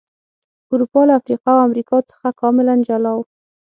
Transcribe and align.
اروپا 0.71 1.01
له 1.07 1.13
افریقا 1.19 1.51
او 1.55 1.61
امریکا 1.67 1.97
څخه 2.09 2.27
کاملا 2.41 2.73
جلا 2.87 3.11
و. 3.15 3.19